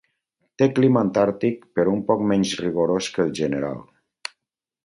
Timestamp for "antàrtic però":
1.07-1.93